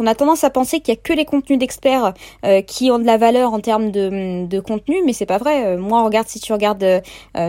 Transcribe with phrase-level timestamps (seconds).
[0.00, 2.98] On a tendance à penser qu'il y a que les contenus d'experts euh, qui ont
[2.98, 5.66] de la valeur en termes de, de contenu, mais c'est pas vrai.
[5.66, 7.00] Euh, moi, regarde si tu regardes euh,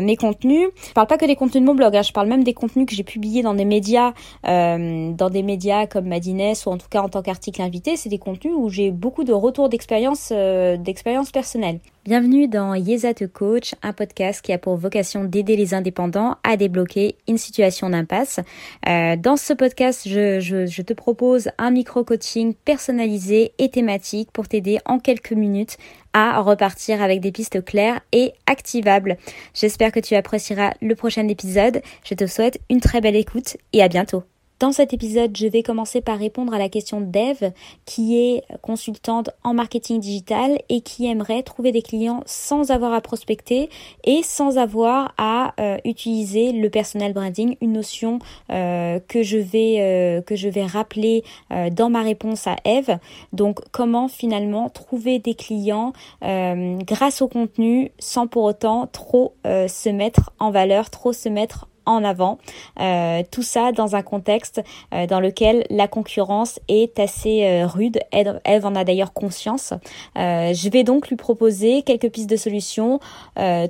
[0.01, 2.43] mes contenus, je parle pas que des contenus de mon blog, hein, je parle même
[2.43, 6.77] des contenus que j'ai publiés dans des médias, dans des médias comme Madines ou en
[6.77, 7.95] tout cas en tant qu'article invité.
[7.95, 11.80] C'est des contenus où j'ai beaucoup de retours d'expérience, d'expérience personnelle.
[12.05, 16.57] Bienvenue dans Yesa te coach, un podcast qui a pour vocation d'aider les indépendants à
[16.57, 18.41] débloquer une situation d'impasse.
[18.89, 24.50] Euh, dans ce podcast, je, je, je te propose un micro-coaching personnalisé et thématique pour
[24.50, 25.78] t'aider en quelques minutes
[26.11, 29.15] à repartir avec des pistes claires et activables.
[29.54, 31.81] J'espère que tu apprécieras le prochain épisode.
[32.04, 34.23] Je te souhaite une très belle écoute et à bientôt.
[34.60, 37.52] Dans cet épisode, je vais commencer par répondre à la question d'Eve,
[37.86, 43.02] qui est consultante en marketing digital et qui aimerait trouver des clients sans avoir à
[43.02, 43.70] prospecter
[44.04, 48.20] et sans avoir à euh, utiliser le personal branding, une notion
[48.52, 51.24] euh, que je vais euh, que je vais rappeler
[51.72, 52.98] dans ma réponse à Eve.
[53.34, 60.32] Donc, comment finalement trouver des clients grâce au contenu sans pour autant trop se mettre
[60.40, 62.38] en valeur, trop se mettre en avant.
[62.80, 64.62] Euh, tout ça dans un contexte
[64.94, 68.00] euh, dans lequel la concurrence est assez euh, rude.
[68.12, 69.73] Eve, en a d'ailleurs conscience.
[70.16, 73.00] je vais donc lui proposer quelques pistes de solutions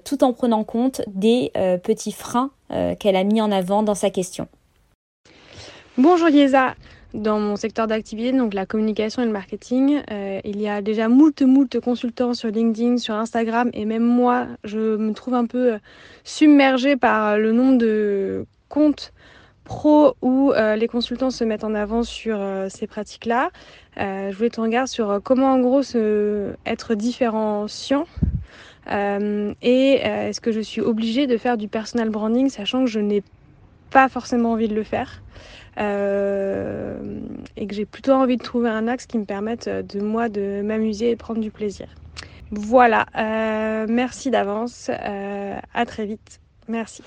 [0.03, 1.51] tout en prenant compte des
[1.83, 2.51] petits freins
[2.99, 4.47] qu'elle a mis en avant dans sa question.
[5.97, 6.75] Bonjour Liesa,
[7.13, 10.01] dans mon secteur d'activité, donc la communication et le marketing.
[10.11, 14.47] Euh, il y a déjà moult, moult consultants sur LinkedIn, sur Instagram, et même moi,
[14.63, 15.77] je me trouve un peu euh,
[16.23, 19.13] submergée par le nombre de comptes
[19.63, 22.37] pro où euh, les consultants se mettent en avant sur
[22.69, 23.49] ces pratiques-là.
[23.97, 28.05] je voulais ton regard sur comment en gros se, être différenciant.
[28.89, 33.23] et est-ce que je suis obligée de faire du personal branding sachant que je n'ai
[33.89, 35.21] pas forcément envie de le faire?
[35.79, 37.19] Euh,
[37.55, 40.29] et que j'ai plutôt envie de trouver un axe qui me permette euh, de moi
[40.29, 41.87] de m'amuser et de prendre du plaisir.
[42.51, 47.03] Voilà, euh, merci d'avance, à très vite, merci.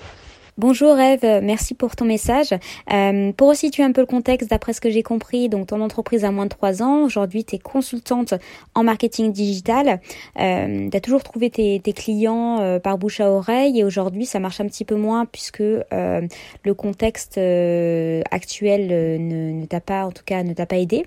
[0.59, 2.49] Bonjour Eve, merci pour ton message.
[2.91, 6.25] Euh, pour resituer un peu le contexte, d'après ce que j'ai compris, donc ton entreprise
[6.25, 8.33] a moins de 3 ans, aujourd'hui tu es consultante
[8.73, 10.01] en marketing digital,
[10.39, 13.79] euh, tu as toujours trouvé tes, clients euh, par bouche à oreille.
[13.79, 16.21] Et aujourd'hui ça marche un petit peu moins puisque euh,
[16.63, 21.05] le contexte actuel ne, t'a pas, en tout cas ne t'a pas aidé.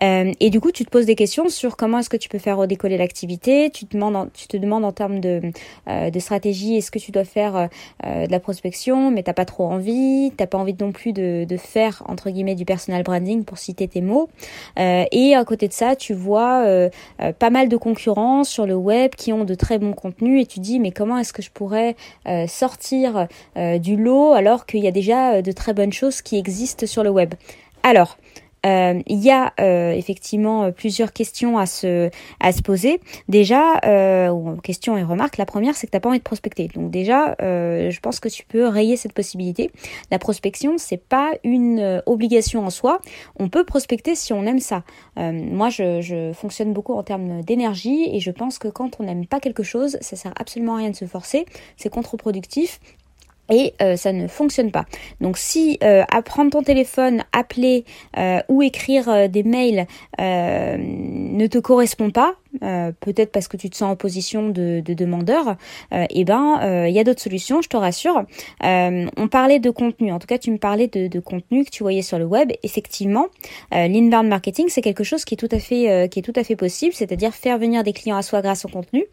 [0.00, 2.56] et du coup tu te poses des questions sur comment est-ce que tu peux faire
[2.56, 5.40] redécoller l'activité, tu, te demandes, tu te demandes en termes de,
[5.88, 7.68] de stratégie, est-ce que tu dois faire
[8.04, 12.02] de la prospection mais t'as pas trop envie, t'as pas envie non plus de, faire
[12.06, 14.28] entre guillemets du personal branding pour citer tes mots.
[14.78, 16.88] Euh, et à côté de ça, tu vois euh,
[17.20, 20.46] euh, pas mal de concurrents sur le web qui ont de très bons contenus et
[20.46, 21.96] tu dis mais comment est-ce que je pourrais
[22.46, 23.26] sortir
[23.56, 27.10] du lot alors qu'il y a déjà de très bonnes choses qui existent sur le
[27.10, 27.34] web?
[27.82, 28.16] Alors,
[28.64, 32.10] euh, il y a euh, effectivement euh, plusieurs questions à se,
[32.62, 33.00] poser.
[33.28, 35.36] Déjà, euh, questions et remarques.
[35.36, 36.68] La première, c'est que tu n'as pas envie de prospecter.
[36.74, 39.70] Donc déjà, je pense que tu peux rayer cette possibilité.
[40.10, 43.00] La prospection, c'est pas une obligation en soi.
[43.38, 44.84] On peut prospecter si on aime ça.
[45.16, 49.26] moi, je, je fonctionne beaucoup en termes d'énergie et je pense que quand on n'aime
[49.26, 51.46] pas quelque chose, ça sert absolument à rien de se forcer.
[51.76, 52.80] C'est contre-productif
[53.52, 54.86] et euh, ça ne fonctionne pas.
[55.20, 57.84] Donc si euh, prendre ton téléphone, appeler
[58.16, 59.86] euh, ou écrire euh, des mails
[60.18, 64.94] ne te correspond pas, euh, peut-être parce que tu te sens en position de, de
[64.94, 65.56] demandeur,
[65.92, 68.24] euh, eh ben euh, il y a d'autres solutions, je te rassure.
[68.62, 71.82] on parlait de contenu, en tout cas tu me parlais de, de contenu que tu
[71.82, 72.52] voyais sur le web.
[72.62, 73.26] Effectivement,
[73.70, 76.56] l'inbound marketing c'est quelque chose qui est tout à fait qui est tout à fait
[76.56, 79.04] possible, c'est-à-dire faire venir des clients à soi grâce au contenu.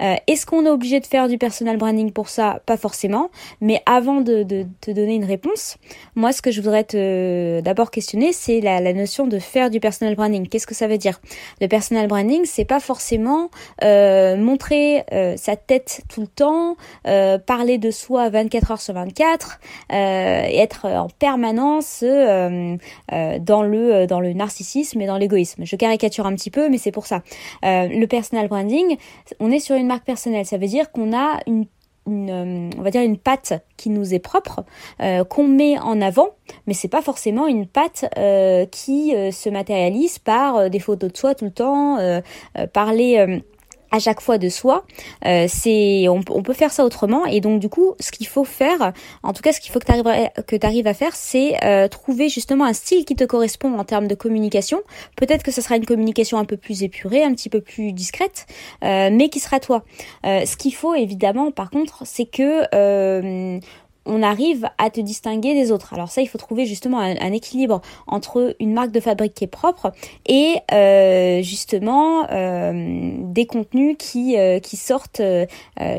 [0.00, 2.60] Est-ce qu'on est obligé de faire du personal branding pour ça?
[2.66, 3.30] Pas forcément.
[3.60, 5.76] Mais avant de, de, te donner une réponse,
[6.14, 9.80] moi ce que je voudrais te d'abord questionner, c'est la, la notion de faire du
[9.80, 10.48] personal branding.
[10.48, 11.20] Qu'est-ce que ça veut dire?
[11.60, 13.50] Le personal branding, c'est pas forcément
[13.82, 18.94] euh, montrer euh, sa tête tout le temps, euh, parler de soi 24 heures sur
[18.94, 25.64] 24, et être en permanence dans le dans le narcissisme et dans l'égoïsme.
[25.64, 27.22] Je caricature un petit peu, mais c'est pour ça.
[27.62, 28.96] le personal branding,
[29.40, 30.46] on est sur une marque personnelle.
[30.46, 31.66] Ça veut dire qu'on a une
[32.06, 34.64] une, on va dire une patte qui nous est propre,
[35.28, 36.30] qu'on met en avant,
[36.66, 38.04] mais c'est pas forcément une patte
[38.70, 41.98] qui se matérialise par des photos de soi tout le temps,
[42.72, 43.42] parler
[43.94, 44.84] à chaque fois de soi.
[45.24, 48.92] Euh, c'est on, peut faire ça autrement et donc du coup ce qu'il faut faire,
[49.22, 52.64] en tout cas ce qu'il faut que tu arrives à faire, c'est euh, trouver justement
[52.64, 54.80] un style qui te correspond en termes de communication.
[55.16, 58.46] Peut-être que ce sera une communication un peu plus épurée, un petit peu plus discrète,
[58.82, 59.84] euh, mais qui sera toi.
[60.24, 63.60] ce qu'il faut évidemment par contre, c'est que
[64.06, 65.94] on arrive à te distinguer des autres.
[65.94, 69.48] Alors ça, il faut trouver justement un, équilibre entre une marque de fabrique qui est
[69.48, 69.92] propre
[70.26, 75.22] et euh, justement euh, des contenus qui euh, qui sortent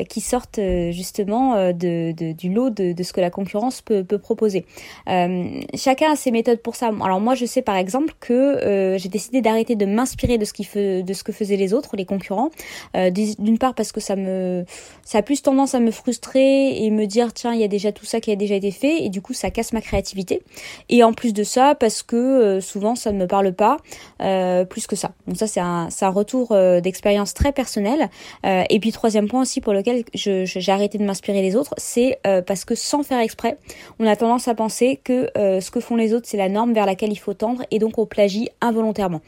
[0.08, 0.60] qui sortent
[0.90, 4.64] justement de, du lot de, de, ce que la concurrence peut, peut proposer.
[5.06, 6.90] chacun a ses méthodes pour ça.
[7.02, 10.66] Alors moi, je sais par exemple que j'ai décidé d'arrêter de m'inspirer de ce qui
[10.74, 12.50] de ce que faisaient les autres, les concurrents.
[12.94, 14.64] D'une part parce que ça me
[15.04, 17.92] ça a plus tendance à me frustrer et me dire tiens il y a déjà
[17.96, 20.42] tout ça qui a déjà été fait et du coup ça casse ma créativité.
[20.88, 23.78] Et en plus de ça, parce que euh, souvent ça ne me parle pas
[24.20, 25.12] euh, plus que ça.
[25.26, 28.08] Donc ça c'est un, retour euh, d'expérience très personnel.
[28.44, 32.64] et puis troisième point aussi pour lequel j'ai arrêté de m'inspirer les autres, c'est parce
[32.64, 33.58] que sans faire exprès,
[33.98, 36.86] on a tendance à penser que ce que font les autres c'est la norme vers
[36.86, 39.20] laquelle il faut tendre et donc on plagie involontairement.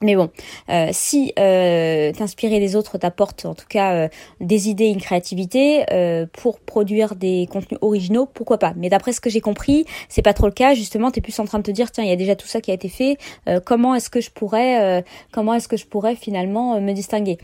[0.00, 0.30] Mais bon,
[0.70, 4.08] euh, si euh, t'inspirer des autres t'apporte en tout cas euh,
[4.40, 8.74] des idées, une créativité euh, pour produire des contenus originaux, pourquoi pas?
[8.76, 10.74] Mais d'après ce que j'ai compris, c'est pas trop le cas.
[10.74, 12.60] Justement, t'es plus en train de te dire tiens, il y a déjà tout ça
[12.60, 13.18] qui a été fait.
[13.64, 17.38] comment est-ce que je pourrais, comment est-ce que je pourrais finalement me distinguer?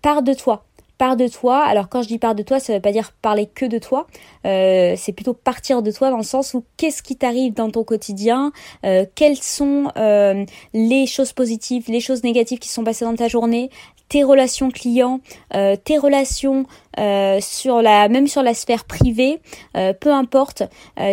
[0.00, 0.64] Part de toi,
[0.98, 1.62] part de toi.
[1.64, 4.06] Alors quand je dis part de toi, ça veut pas dire parler que de toi.
[4.44, 7.84] Euh, c'est plutôt partir de toi dans le sens où qu'est-ce qui t'arrive dans ton
[7.84, 8.52] quotidien,
[8.84, 13.28] euh, quelles sont euh, les choses positives, les choses négatives qui sont passées dans ta
[13.28, 13.70] journée,
[14.08, 15.20] tes relations clients,
[15.54, 16.66] euh, tes relations
[16.98, 19.38] euh, sur la même sur la sphère privée,
[19.76, 20.62] euh, peu importe,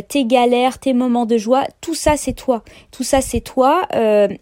[0.08, 2.64] tes galères, tes moments de joie, tout ça c'est toi.
[2.92, 3.88] Tout ça c'est toi.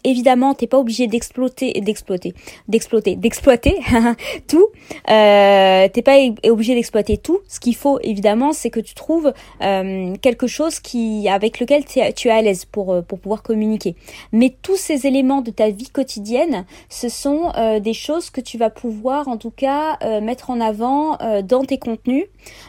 [0.04, 2.34] évidemment, t'es pas obligé d'exploiter, d'exploiter,
[2.68, 3.76] d'exploiter, d'exploiter
[4.48, 4.66] tout.
[5.06, 6.16] t'es pas
[6.48, 7.40] obligé d'exploiter tout.
[7.48, 11.98] Ce qu'il faut évidemment, c'est que tu trouves quelque chose qui avec lequel tu
[12.28, 13.96] es à l'aise pour pour pouvoir communiquer.
[14.32, 18.70] Mais tous ces éléments de ta vie quotidienne, ce sont des choses que tu vas
[18.70, 22.26] pouvoir en tout cas euh, mettre en avant euh, dans tes contenus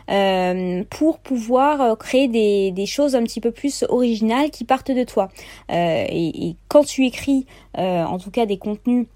[0.10, 5.30] euh, pour pouvoir créer des, choses un petit peu plus originales qui partent de toi.
[5.70, 7.46] Et, quand tu écris
[7.76, 9.08] en tout cas des contenus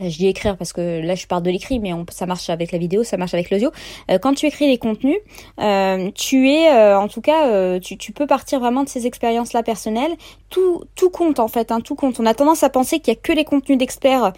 [0.00, 2.72] je dis écrire parce que là je parle de l'écrit, mais on, ça marche avec
[2.72, 3.70] la vidéo, ça marche avec l'audio.
[4.10, 5.18] Euh, quand tu écris les contenus,
[5.60, 9.06] euh, tu es, euh, en tout cas, euh, tu, tu, peux partir vraiment de ces
[9.06, 10.12] expériences-là personnelles.
[10.48, 12.20] Tout, tout compte en fait, hein, tout compte.
[12.20, 14.32] On a tendance à penser qu'il y a que les contenus d'experts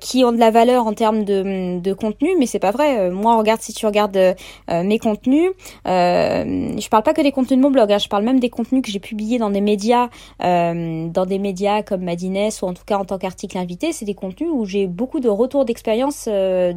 [0.00, 3.10] qui ont de la valeur en termes de, de contenu, mais c'est pas vrai.
[3.10, 4.36] moi, regarde si tu regardes
[4.68, 5.50] mes contenus,
[5.84, 8.82] je parle pas que des contenus de mon blog, hein, je parle même des contenus
[8.82, 10.08] que j'ai publiés dans des médias,
[10.40, 13.92] dans des médias comme Madines ou en tout cas en tant qu'article invité.
[13.92, 16.72] C'est des contenus où j'ai beaucoup de retours d'expérience euh,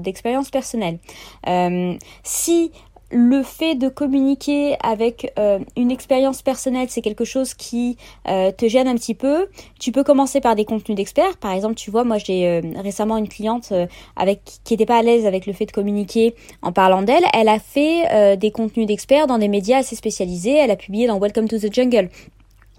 [0.51, 1.00] personnelle.
[1.48, 2.71] Euh, si
[3.12, 8.88] le fait de communiquer avec euh, une expérience personnelle, c'est quelque chose qui te gêne
[8.88, 9.48] un petit peu.
[9.80, 11.38] Tu peux commencer par des contenus d'experts.
[11.38, 13.74] Par exemple, tu vois, moi j'ai récemment une cliente
[14.63, 17.24] qui n'était pas à l'aise avec le fait de communiquer en parlant d'elle.
[17.33, 20.54] Elle a fait des contenus d'experts dans des médias assez spécialisés.
[20.54, 22.10] Elle a publié dans Welcome to the Jungle.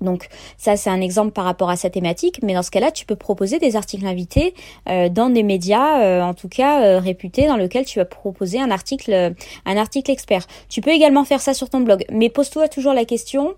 [0.01, 3.05] Donc ça c'est un exemple par rapport à sa thématique, mais dans ce cas-là tu
[3.07, 4.55] peux proposer des articles invités
[4.89, 8.61] euh, dans des médias euh, en tout cas euh, réputés dans lequel tu vas proposer
[8.61, 9.35] un article
[9.67, 10.47] un article expert.
[10.69, 13.55] Tu peux également faire ça sur ton blog, mais pose-toi toujours la question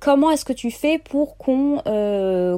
[0.00, 1.80] comment est-ce que tu fais pour qu'on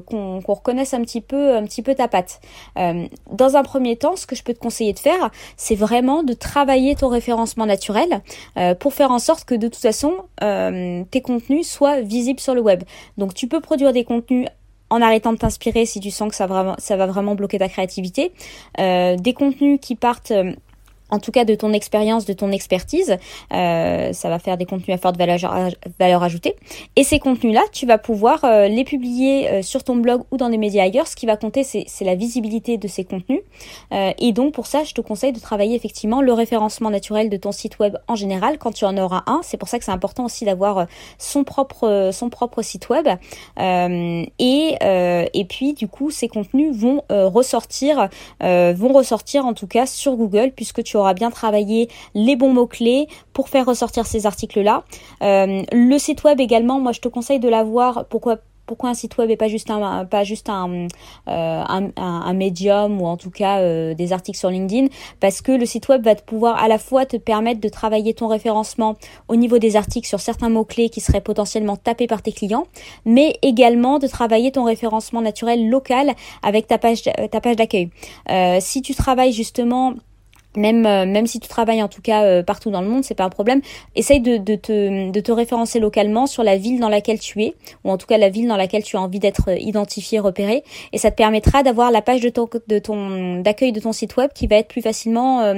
[0.07, 2.41] qu'on reconnaisse un petit peu un petit peu ta patte?
[2.77, 6.33] dans un premier temps, ce que je peux te conseiller de faire, c'est vraiment de
[6.33, 8.23] travailler ton référencement naturel
[8.79, 12.83] pour faire en sorte que de toute façon tes contenus soient visibles sur le web.
[13.17, 14.49] Donc tu peux produire des contenus
[14.91, 18.33] en arrêtant de t'inspirer si tu sens que ça, va vraiment bloquer ta créativité.
[18.79, 20.53] Euh, des contenus qui partent euh,
[21.11, 23.17] en tout cas de ton expérience, de ton expertise.
[23.53, 26.57] Euh, ça va faire des contenus à forte valeur, ajoutée.
[26.97, 30.49] Et ces contenus-là, tu vas pouvoir euh, les publier euh, sur ton blog ou dans
[30.49, 31.07] des médias ailleurs.
[31.07, 33.41] Ce qui va compter, c'est la visibilité de ces contenus.
[33.93, 37.37] Euh, et donc pour ça, je te conseille de travailler effectivement le référencement naturel de
[37.37, 39.41] ton site web en général quand tu en auras un.
[39.43, 40.87] C'est pour ça que c'est important aussi d'avoir
[41.19, 43.09] son propre son propre site web.
[43.59, 44.77] et
[45.39, 48.09] et puis du coup, ces contenus vont ressortir
[48.41, 53.09] vont ressortir en tout cas sur Google puisque tu auras bien travaillé les bons mots-clés
[53.33, 54.85] pour faire ressortir ces articles-là.
[55.23, 58.07] Euh, le site web également, moi je te conseille de l'avoir.
[58.07, 60.89] Pourquoi pourquoi un site web et pas juste un pas juste un,
[61.27, 64.89] euh, un, médium ou en tout cas euh, des articles sur LinkedIn?
[65.21, 68.13] Parce que le site web va te pouvoir à la fois te permettre de travailler
[68.13, 68.97] ton référencement
[69.29, 72.67] au niveau des articles sur certains mots clés qui seraient potentiellement tapés par tes clients
[73.07, 76.13] mais également de travailler ton référencement naturel local
[76.43, 77.89] avec ta page ta page d'accueil
[78.61, 79.95] si tu travailles justement
[80.59, 83.15] même, euh, même si tu travailles en tout cas euh, partout dans le monde, c'est
[83.15, 83.61] pas un problème.
[83.95, 87.55] Essaye de, de, te, de te référencer localement sur la ville dans laquelle tu es,
[87.85, 90.65] ou en tout cas la ville dans laquelle tu as envie d'être euh, identifié, repéré,
[90.93, 94.17] et ça te permettra d'avoir la page de ton de ton d'accueil de ton site
[94.17, 95.55] web qui va être plus facilement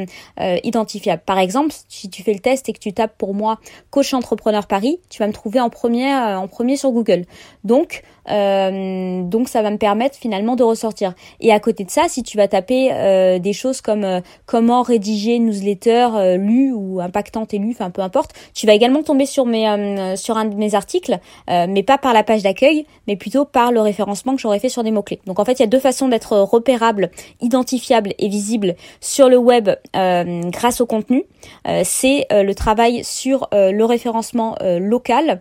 [0.64, 1.23] identifiable.
[1.25, 3.59] Par exemple, si tu fais le test et que tu tapes pour moi
[3.90, 7.25] coach entrepreneur Paris, tu vas me trouver en premier en premier sur Google.
[7.64, 11.15] Donc euh, donc ça va me permettre finalement de ressortir.
[11.41, 14.83] Et à côté de ça, si tu vas taper euh, des choses comme euh, comment
[14.83, 19.27] rédiger une newsletter lu ou impactante et lu, enfin peu importe, tu vas également tomber
[19.27, 19.61] sur mes
[20.17, 23.81] sur un de mes articles, mais pas par la page d'accueil, mais plutôt par le
[23.81, 25.21] référencement que j'aurais fait sur des mots clés.
[25.27, 27.11] Donc en fait, il y a deux façons d'être repérable,
[27.41, 31.25] identifiable et visible sur le web grâce au contenu.
[31.85, 35.41] C'est le travail sur le référencement local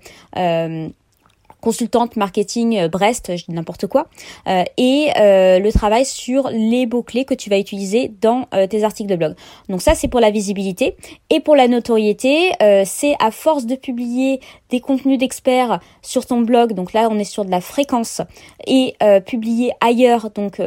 [1.61, 4.07] consultante marketing euh, Brest, je dis n'importe quoi,
[4.47, 9.09] euh, et euh, le travail sur les mots-clés que tu vas utiliser dans tes articles
[9.09, 9.35] de blog.
[9.67, 10.95] Donc ça, c'est pour la visibilité.
[11.29, 12.51] Et pour la notoriété,
[12.85, 14.39] c'est à force de publier
[14.69, 18.21] des contenus d'experts sur ton blog, donc là, on est sur de la fréquence,
[18.65, 20.61] et publier ailleurs, donc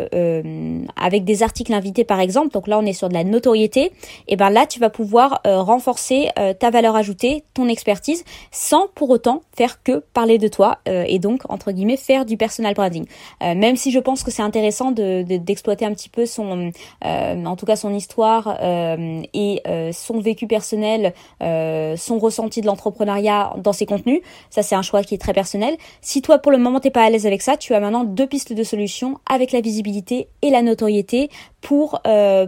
[0.96, 3.92] avec des articles invités par exemple, donc là, on est sur de la notoriété,
[4.28, 9.42] et ben là, tu vas pouvoir renforcer ta valeur ajoutée, ton expertise, sans pour autant
[9.56, 13.06] faire que parler de toi euh, et donc entre guillemets faire du personal branding.
[13.42, 16.72] Euh, même si je pense que c'est intéressant de, d'exploiter un petit peu son,
[17.04, 19.62] euh, en tout cas son histoire et
[19.92, 24.20] son vécu personnel, son ressenti de l'entrepreneuriat dans ses contenus.
[24.50, 25.76] Ça c'est un choix qui est très personnel.
[26.00, 28.26] Si toi pour le moment t'es pas à l'aise avec ça, tu as maintenant deux
[28.26, 32.00] pistes de solutions avec la visibilité et la notoriété pour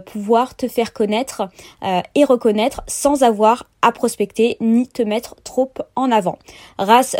[0.05, 1.49] pouvoir te faire connaître
[2.15, 6.37] et reconnaître sans avoir à prospecter ni te mettre trop en avant.
[6.77, 7.15] Race,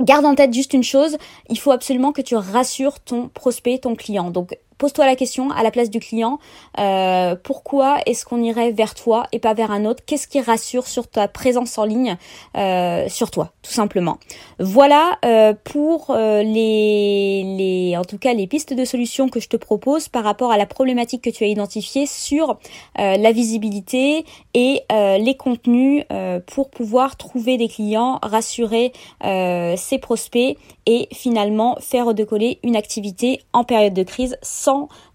[0.00, 1.16] Garde en tête juste une chose,
[1.48, 4.30] il faut absolument que tu rassures ton prospect, ton client.
[4.30, 6.38] Donc pose-toi la question à la place du client,
[6.78, 10.02] euh, pourquoi est-ce qu'on irait vers toi et pas vers un autre?
[10.06, 12.16] Qu'est-ce qui rassure sur ta présence en ligne
[12.56, 14.18] euh, sur toi, tout simplement?
[14.58, 19.56] Voilà euh, pour les, les, en tout cas les pistes de solutions que je te
[19.56, 22.58] propose par rapport à la problématique que tu as identifiée sur
[22.96, 26.04] la visibilité et les contenus
[26.46, 33.64] pour pouvoir trouver des clients, rassurer ses prospects et finalement faire décoller une activité en
[33.64, 34.36] période de crise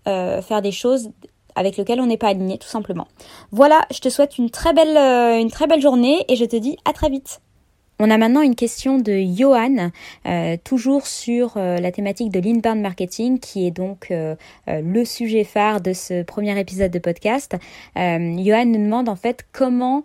[0.07, 1.09] euh, faire des choses
[1.55, 3.07] avec lesquelles on n'est pas aligné tout simplement.
[3.51, 6.55] Voilà, je te souhaite une très belle, euh, une très belle journée et je te
[6.55, 7.41] dis à très vite.
[8.01, 9.91] On a maintenant une question de Johan,
[10.25, 14.35] euh, toujours sur euh, la thématique de l'inbound marketing, qui est donc euh,
[14.67, 17.57] le sujet phare de ce premier épisode de podcast.
[17.97, 20.03] Johan nous demande en fait comment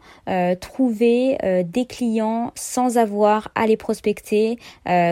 [0.61, 4.59] trouver des clients sans avoir à les prospecter,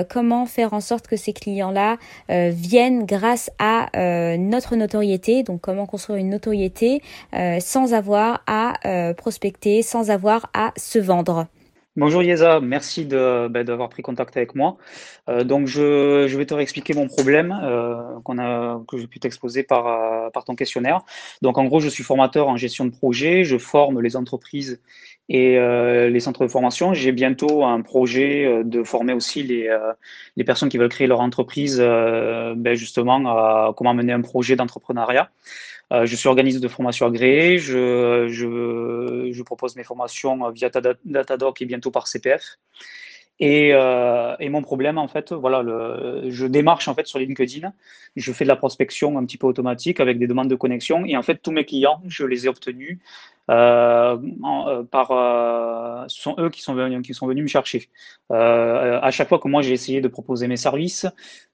[0.08, 1.98] comment faire en sorte que ces clients-là
[2.28, 3.90] viennent grâce à
[4.36, 7.02] notre notoriété, donc comment construire une notoriété
[7.60, 8.74] sans avoir à
[9.16, 11.46] prospecter, sans avoir à se vendre.
[11.94, 14.78] Bonjour Yeza, merci ben, d'avoir pris contact avec moi.
[15.28, 19.62] Euh, donc je, je, vais te réexpliquer mon problème euh, a, que j'ai pu t'exposer
[19.62, 21.02] par, euh, par ton questionnaire.
[21.42, 24.80] Donc en gros, je suis formateur en gestion de projet, je forme les entreprises
[25.28, 26.94] et euh, les centres de formation.
[26.94, 29.68] J'ai bientôt un projet euh, de former aussi les,
[30.37, 35.30] les personnes qui veulent créer leur entreprise, ben, justement à comment mener un projet d'entrepreneuriat.
[35.92, 37.58] Euh, je suis organisme de formation agréé.
[37.58, 40.70] Je, propose mes formations via
[41.04, 42.58] Datadoc et bientôt par CPF.
[43.40, 45.64] Et, euh, et, mon problème, en fait, voilà,
[46.28, 47.72] je démarche en fait sur LinkedIn.
[48.14, 51.04] Je fais de la prospection un petit peu automatique avec des demandes de connexion.
[51.06, 52.98] Et en fait, tous mes clients, je les ai obtenus
[53.50, 55.08] euh, euh par.
[56.08, 57.88] Ce sont eux qui sont venus, qui sont venus me chercher.
[58.30, 61.06] À chaque fois que moi j'ai essayé de proposer mes services,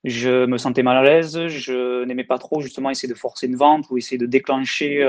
[0.04, 1.46] je me sentais mal à l'aise.
[1.46, 5.06] Je n'aimais pas trop justement essayer de forcer une vente ou essayer de déclencher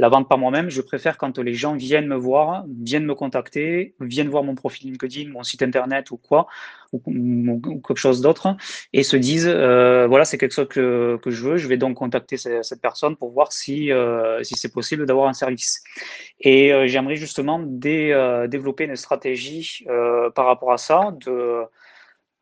[0.00, 3.94] la vente par moi-même, je préfère quand les gens viennent me voir, viennent me contacter,
[4.00, 6.46] viennent voir mon profil LinkedIn, mon site internet ou quoi,
[6.92, 8.56] ou, quelque chose d'autre,
[8.94, 11.98] et se disent euh, voilà, c'est quelque chose que, que, je veux, je vais donc
[11.98, 15.82] contacter cette, personne pour voir si, euh, si c'est possible d'avoir un service.
[16.40, 19.84] Et euh, j'aimerais justement développer une stratégie
[20.34, 21.64] par rapport à ça, de.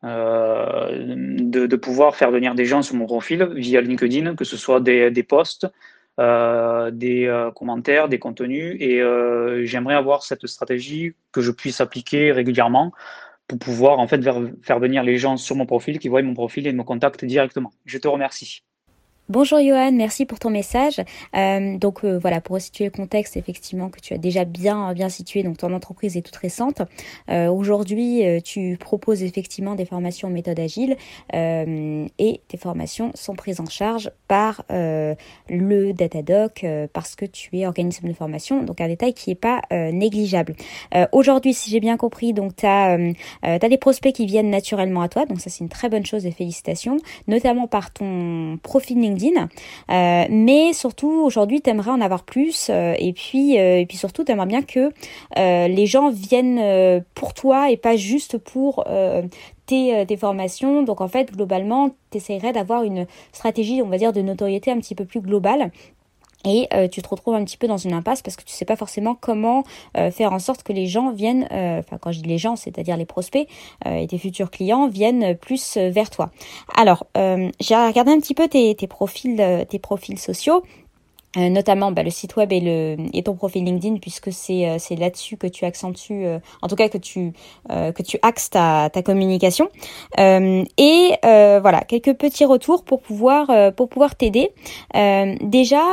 [0.01, 4.79] de, de, pouvoir faire venir des gens sur mon profil via LinkedIn, que ce soit
[4.79, 5.67] des, des posts,
[6.19, 8.75] euh, des euh, commentaires, des contenus.
[8.79, 12.91] Et euh, j'aimerais avoir cette stratégie que je puisse appliquer régulièrement
[13.47, 14.21] pour pouvoir en fait
[14.61, 17.71] faire venir les gens sur mon profil, qui voient mon profil et me contactent directement.
[17.85, 18.63] Je te remercie.
[19.31, 21.01] Bonjour Johan, merci pour ton message.
[21.35, 25.07] Euh, donc euh, voilà, pour situer le contexte, effectivement, que tu as déjà bien bien
[25.07, 26.81] situé, donc ton entreprise est toute récente.
[27.29, 30.97] Euh, Aujourd'hui, tu proposes effectivement des formations en méthode agile
[31.31, 38.07] et tes formations sont prises en charge par le Datadoc parce que tu es organisme
[38.07, 40.55] de formation, donc un détail qui n'est pas négligeable.
[41.11, 42.97] Aujourd'hui, si j'ai bien compris, donc tu as,
[43.43, 46.25] as des prospects qui viennent naturellement à toi, donc ça c'est une très bonne chose
[46.25, 52.69] et félicitations, notamment par ton profil Euh, mais surtout, aujourd'hui, tu aimerais en avoir plus.
[52.69, 54.91] Euh, et, puis, euh, et puis surtout, tu aimerais bien que
[55.37, 58.85] les gens viennent pour toi et pas juste pour
[59.65, 60.83] tes, tes, formations.
[60.83, 64.77] Donc en fait, globalement, tu essaierais d'avoir une stratégie, on va dire, de notoriété un
[64.77, 65.71] petit peu plus globale
[66.45, 68.65] et euh, tu te retrouves un petit peu dans une impasse parce que tu sais
[68.65, 69.63] pas forcément comment
[69.97, 72.55] euh, faire en sorte que les gens viennent, euh, enfin quand je dis les gens,
[72.55, 73.47] c'est-à-dire les prospects
[73.85, 76.31] et tes futurs clients viennent plus vers toi.
[76.75, 80.63] Alors j'ai regardé un petit peu tes, tes profils, tes profils sociaux
[81.37, 84.77] euh, notamment bah, le site web et, le, et ton profil LinkedIn puisque c'est euh,
[84.97, 87.33] là-dessus que tu accentues euh, en tout cas que tu
[87.69, 89.69] que tu axes ta, ta communication.
[90.17, 94.49] Et voilà quelques petits retours pour pouvoir pour pouvoir t'aider.
[95.41, 95.83] Déjà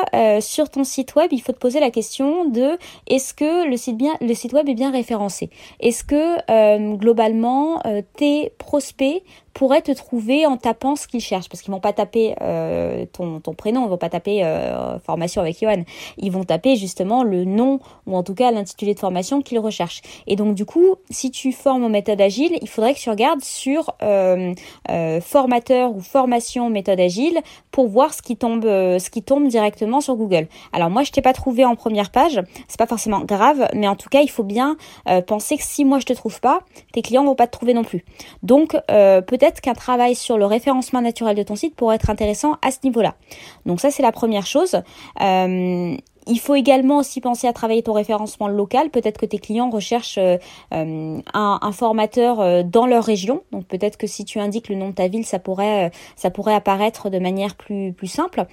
[0.41, 3.97] sur ton site web il faut te poser la question de est-ce que le site
[3.97, 5.51] bien le site web est bien référencé?
[5.81, 7.83] Est-ce que globalement
[8.17, 9.23] tes prospects
[9.57, 13.41] pourraient te trouver en tapant ce qu'ils cherchent parce qu'ils vont pas taper euh, ton,
[13.41, 15.83] ton prénom, ils vont pas taper euh, formation avec Johan,
[16.19, 20.03] ils vont taper justement le nom ou en tout cas l'intitulé de formation qu'ils recherchent.
[20.27, 23.43] Et donc du coup, si tu formes en méthode agile, il faudrait que tu regardes
[23.43, 24.53] sur euh,
[25.23, 30.17] formateur ou formation méthode agile pour voir ce qui tombe ce qui tombe directement sur
[30.17, 30.49] Google.
[30.75, 33.97] Alors moi je t'ai pas trouvé en première page, c'est pas forcément grave, mais en
[33.97, 34.77] tout cas il faut bien
[35.27, 36.61] penser que si moi je te trouve pas,
[36.93, 38.05] tes clients vont pas te trouver non plus.
[38.43, 42.71] Donc peut-être qu'un travail sur le référencement naturel de ton site pourrait être intéressant à
[42.71, 43.15] ce niveau-là.
[43.65, 44.83] Donc ça, c'est la première chose.
[45.21, 45.97] Euh,
[46.29, 48.91] il faut également aussi penser à travailler ton référencement local.
[48.91, 50.39] Peut-être que tes clients recherchent euh,
[50.75, 53.43] euh, un, formateur dans leur région.
[53.53, 55.93] Donc peut-être que si tu indiques le nom de ta ville, ça pourrait,
[56.47, 58.47] apparaître de manière plus simple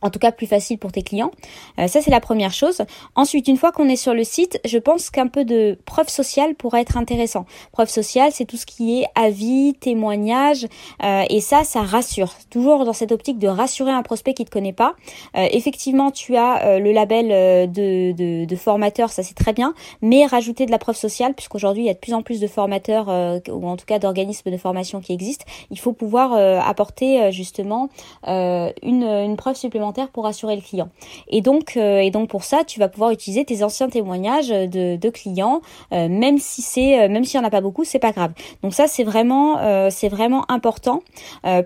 [0.00, 1.30] en tout cas plus facile pour tes clients.
[1.78, 2.82] Euh, ça c'est la première chose.
[3.16, 6.54] Ensuite, une fois qu'on est sur le site, je pense qu'un peu de preuve sociale
[6.54, 7.46] pourrait être intéressant.
[7.72, 10.66] Preuve sociale, c'est tout ce qui est avis, témoignages,
[11.02, 12.32] euh, et ça, ça rassure.
[12.50, 14.94] Toujours dans cette optique de rassurer un prospect qui te connaît pas.
[15.36, 20.66] Euh, effectivement, tu as le label de, de, formateur, ça c'est très bien, mais rajouter
[20.66, 23.08] de la preuve sociale, puisqu'aujourd'hui il y a de plus en plus de formateurs
[23.48, 26.32] ou en tout cas d'organismes de formation qui existent, il faut pouvoir
[26.66, 27.88] apporter justement
[28.26, 30.88] une preuve supplémentaire pour assurer le client.
[31.28, 34.96] Et donc, euh, et donc pour ça, tu vas pouvoir utiliser tes anciens témoignages de,
[34.96, 35.60] de clients,
[35.92, 38.32] euh, même si c'est, euh, même s'il y en a pas beaucoup, c'est pas grave.
[38.62, 39.58] Donc ça, c'est vraiment,
[39.90, 41.02] c'est vraiment important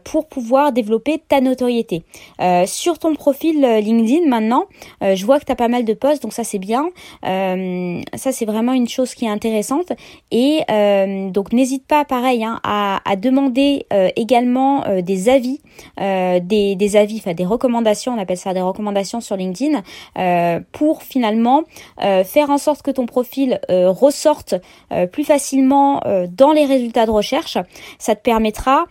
[0.04, 2.02] pour pouvoir développer ta notoriété.
[2.66, 4.66] sur ton profil LinkedIn maintenant,
[5.00, 6.88] je vois que tu as pas mal de posts, donc ça c'est bien.
[7.22, 9.92] ça c'est vraiment une chose qui est intéressante.
[10.30, 10.60] Et
[11.30, 15.60] donc n'hésite pas, pareil, hein, à, à, demander également des avis,
[15.98, 19.82] des, des avis, enfin des recommandations on appelle ça des recommandations sur LinkedIn,
[20.18, 21.64] euh, pour finalement
[22.02, 24.54] euh, faire en sorte que ton profil euh, ressorte
[25.10, 27.56] plus facilement dans les résultats de recherche.
[27.98, 28.84] Ça te permettra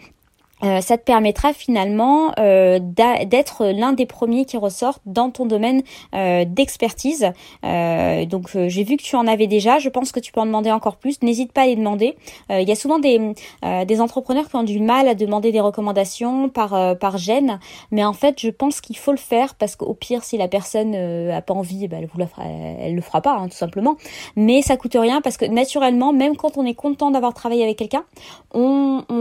[0.64, 5.82] euh, ça te permettra finalement euh, d'être l'un des premiers qui ressortent dans ton domaine
[6.14, 7.32] euh, d'expertise.
[7.64, 10.72] donc j'ai vu que tu en avais déjà, je pense que tu peux en demander
[10.72, 11.22] encore plus.
[11.22, 12.16] N'hésite pas à les demander.
[12.50, 13.34] Il y a souvent des,
[13.86, 17.60] des entrepreneurs qui ont du mal à demander des recommandations par, par gêne,
[17.92, 20.96] mais en fait je pense qu'il faut le faire parce qu'au pire si la personne
[20.96, 23.98] a pas envie, ben, elle, vous la fera, elle le fera pas hein, tout simplement.
[24.36, 27.78] Mais ça coûte rien parce que naturellement, même quand on est content d'avoir travaillé avec
[27.78, 28.04] quelqu'un,
[28.54, 29.21] on, on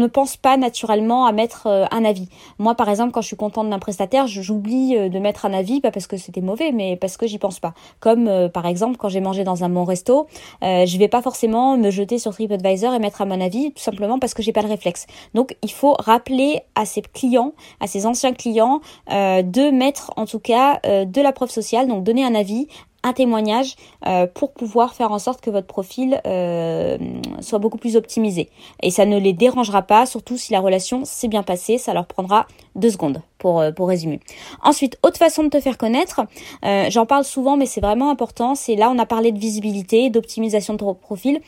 [0.00, 2.28] ne pense pas naturellement à mettre euh, un avis.
[2.58, 5.80] Moi, par exemple, quand je suis contente d'un prestataire, j'oublie euh, de mettre un avis,
[5.80, 7.74] pas parce que c'était mauvais, mais parce que j'y pense pas.
[8.00, 10.26] Comme euh, par exemple, quand j'ai mangé dans un bon resto,
[10.62, 14.18] je vais pas forcément me jeter sur TripAdvisor et mettre à mon avis, tout simplement
[14.18, 15.06] parce que j'ai pas le réflexe.
[15.34, 20.38] Donc, il faut rappeler à ses clients, à ses anciens clients, de mettre en tout
[20.38, 22.68] cas de la preuve sociale, donc donner un avis,
[23.02, 26.98] un témoignage euh, pour pouvoir faire en sorte que votre profil euh,
[27.40, 28.50] soit beaucoup plus optimisé.
[28.82, 32.06] Et ça ne les dérangera pas, surtout si la relation s'est bien passée, ça leur
[32.06, 34.20] prendra deux secondes pour, euh, pour résumer.
[34.62, 36.20] Ensuite, autre façon de te faire connaître,
[36.62, 40.74] j'en parle souvent mais c'est vraiment important, c'est là on a parlé de visibilité, d'optimisation
[40.74, 41.40] de ton profil,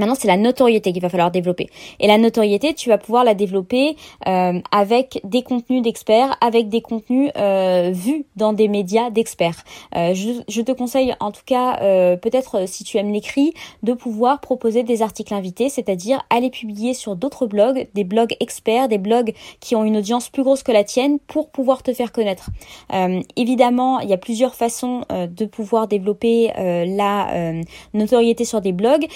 [0.00, 1.68] Maintenant, c'est la notoriété qu'il va falloir développer.
[1.98, 6.80] Et la notoriété, tu vas pouvoir la développer euh, avec des contenus d'experts, avec des
[6.80, 9.62] contenus euh, vus dans des médias d'experts.
[9.94, 11.76] Euh, je, te conseille, en tout cas,
[12.16, 17.14] peut-être si tu aimes l'écrit, de pouvoir proposer des articles invités, c'est-à-dire aller publier sur
[17.14, 20.84] d'autres blogs, des blogs experts, des blogs qui ont une audience plus grosse que la
[20.84, 22.48] tienne, pour pouvoir te faire connaître.
[23.36, 27.52] évidemment, il y a plusieurs façons de pouvoir développer la
[27.92, 29.06] notoriété sur des blogs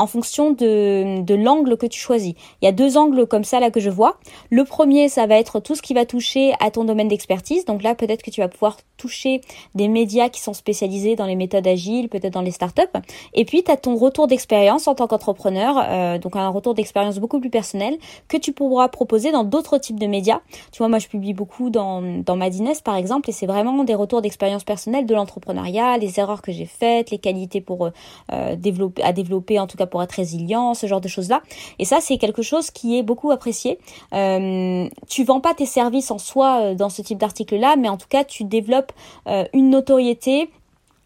[0.00, 2.34] en fonction de, l'angle que tu choisis.
[2.60, 4.18] Il y a deux angles comme ça là que je vois.
[4.50, 7.66] Le premier, ça va être tout ce qui va toucher à ton domaine d'expertise.
[7.66, 9.42] Donc là, peut-être que tu vas pouvoir toucher
[9.74, 12.82] des médias qui sont spécialisés dans les méthodes agiles, peut-être dans les startups.
[13.34, 17.18] Et puis, tu as ton retour d'expérience en tant qu'entrepreneur, euh, donc un retour d'expérience
[17.18, 20.40] beaucoup plus personnel que tu pourras proposer dans d'autres types de médias.
[20.72, 23.94] Tu vois, moi, je publie beaucoup dans, dans Madines, par exemple, et c'est vraiment des
[23.94, 27.90] retours d'expérience personnelle de l'entrepreneuriat, les erreurs que j'ai faites, les qualités pour
[28.32, 31.42] euh, développer, à développer, en tout pour être résilient, ce genre de choses-là.
[31.78, 33.78] Et ça, c'est quelque chose qui est beaucoup apprécié.
[34.14, 37.96] Euh, tu vends pas tes services en soi euh, dans ce type d'article-là, mais en
[37.96, 38.92] tout cas, tu développes
[39.26, 40.50] euh, une notoriété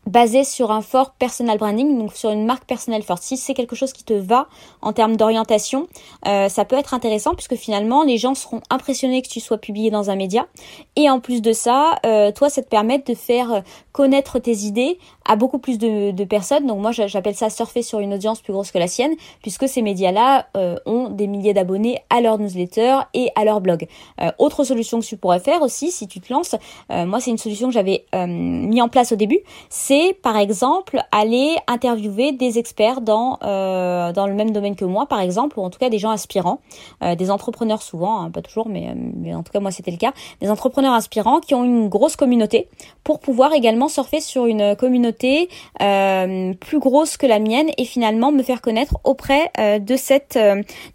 [0.06, 3.22] basé sur un fort personal branding, donc sur une marque personnelle forte.
[3.22, 4.48] Si c'est quelque chose qui te va
[4.82, 5.88] en termes d'orientation,
[6.26, 9.90] euh, ça peut être intéressant puisque finalement les gens seront impressionnés que tu sois publié
[9.90, 10.46] dans un média.
[10.96, 13.62] Et en plus de ça, euh, toi, ça te permet de faire
[13.92, 16.66] connaître tes idées à beaucoup plus de, personnes.
[16.66, 19.82] Donc moi, j'appelle ça surfer sur une audience plus grosse que la sienne, puisque ces
[19.82, 23.86] médias-là euh, ont des milliers d'abonnés à leur newsletter et à leur blog.
[24.38, 26.56] autre solution que tu pourrais faire aussi, si tu te lances,
[26.90, 31.56] moi c'est une solution que j'avais mis en place au début, c'est par exemple aller
[31.66, 35.70] interviewer des experts dans euh, dans le même domaine que moi par exemple ou en
[35.70, 36.60] tout cas des gens inspirants,
[37.02, 39.90] euh, des entrepreneurs souvent, hein, pas toujours mais, euh, mais en tout cas moi c'était
[39.90, 42.68] le cas, des entrepreneurs inspirants qui ont une grosse communauté
[43.02, 48.42] pour pouvoir également surfer sur une communauté plus grosse que la mienne et finalement me
[48.42, 50.38] faire connaître auprès de cette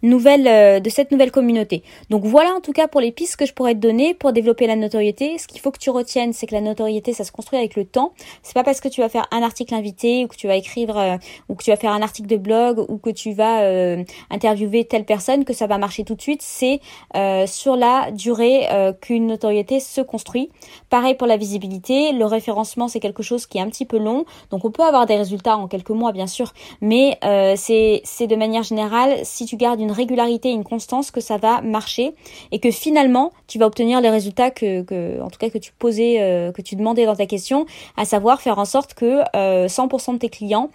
[0.02, 1.82] nouvelle de cette nouvelle communauté.
[2.10, 4.66] Donc voilà en tout cas pour les pistes que je pourrais te donner pour développer
[4.66, 5.38] la notoriété.
[5.38, 7.84] Ce qu'il faut que tu retiennes, c'est que la notoriété ça se construit avec le
[7.84, 8.12] temps.
[8.42, 10.96] C'est pas parce que tu vas faire un article invité ou que tu vas écrire
[10.96, 11.16] euh,
[11.48, 14.84] ou que tu vas faire un article de blog ou que tu vas euh, interviewer
[14.84, 16.42] telle personne que ça va marcher tout de suite.
[16.42, 16.80] C'est
[17.16, 18.68] euh, sur la durée
[19.00, 20.50] qu'une notoriété se construit.
[20.88, 22.12] Pareil pour la visibilité.
[22.12, 24.24] Le référencement, c'est quelque chose qui est un petit peu long.
[24.50, 26.52] Donc on peut avoir des résultats en quelques mois, bien sûr.
[26.80, 27.18] Mais
[27.56, 32.14] c'est de manière générale, si tu gardes une régularité, une constance, que ça va marcher
[32.52, 35.72] et que finalement, tu vas obtenir les résultats que, que en tout cas, que tu
[35.72, 39.22] posais, que tu demandais dans ta question, à savoir faire en sorte que
[39.66, 40.70] 100% euh, de tes clients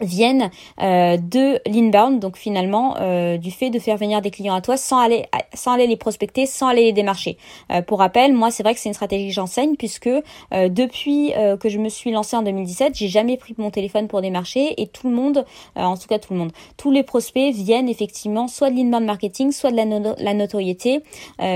[0.00, 0.50] viennent
[0.82, 4.76] euh, de l'inbound, donc finalement euh, du fait de faire venir des clients à toi
[4.76, 7.36] sans aller sans aller les prospecter, sans aller les démarcher.
[7.70, 11.32] Euh, pour rappel, moi c'est vrai que c'est une stratégie que j'enseigne puisque euh, depuis
[11.34, 14.80] euh, que je me suis lancée en 2017, j'ai jamais pris mon téléphone pour démarcher
[14.80, 15.44] et tout le monde,
[15.76, 19.52] en tout cas tout le monde, tous les prospects viennent effectivement soit de l'inbound marketing,
[19.52, 21.00] soit de la, notoriété,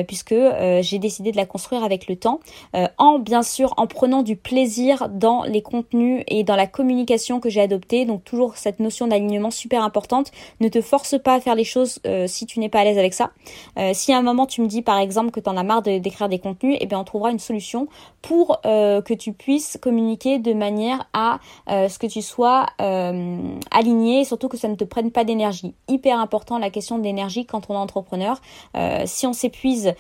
[0.07, 0.35] puisque
[0.81, 2.41] j'ai décidé de la construire avec le temps,
[2.99, 7.49] en bien sûr en prenant du plaisir dans les contenus et dans la communication que
[7.49, 10.33] j'ai adoptée, donc toujours cette notion d'alignement super importante.
[10.61, 12.99] Ne te force pas à faire les choses euh, si tu n'es pas à l'aise
[12.99, 13.31] avec ça.
[13.79, 15.83] Euh, si à un moment tu me dis par exemple que tu en as marre
[15.83, 17.87] d'écrire des contenus, eh bien on trouvera une solution
[18.23, 24.25] pour euh, que tu puisses communiquer de manière à ce que tu sois aligné et
[24.25, 25.75] surtout que ça ne te prenne pas d'énergie.
[25.89, 28.41] Hyper important la question d'énergie quand on est entrepreneur.
[29.05, 29.95] si on s'épuise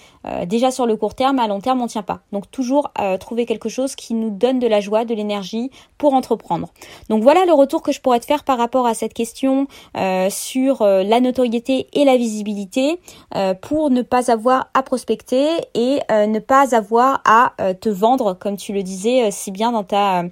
[0.46, 2.20] déjà sur le court terme, à long terme on tient pas.
[2.32, 6.68] Donc toujours trouver quelque chose qui nous donne de la joie, de l'énergie pour entreprendre.
[7.08, 10.82] Donc voilà le retour que je pourrais faire par rapport à cette question euh, sur
[10.82, 13.00] euh, la notoriété et la visibilité
[13.34, 18.56] euh, pour ne pas avoir à prospecter et ne pas avoir à te vendre comme
[18.56, 20.24] tu le disais si bien dans ta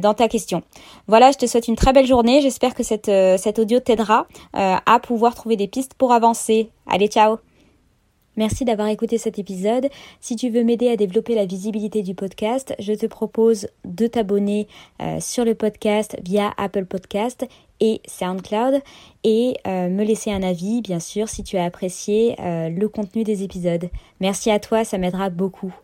[0.00, 0.62] dans ta question.
[1.06, 2.40] Voilà, je te souhaite une très belle journée.
[2.40, 6.70] J'espère que cette, cet audio t'aidera à pouvoir trouver des pistes pour avancer.
[6.86, 7.38] Allez, ciao
[8.38, 9.88] Merci d'avoir écouté cet épisode.
[10.20, 14.68] Si tu veux m'aider à développer la visibilité du podcast, je te propose de t'abonner
[15.02, 17.44] euh, sur le podcast via Apple Podcast
[17.80, 18.80] et SoundCloud
[19.24, 23.24] et euh, me laisser un avis, bien sûr, si tu as apprécié euh, le contenu
[23.24, 23.90] des épisodes.
[24.20, 25.74] Merci à toi, ça m'aidera beaucoup.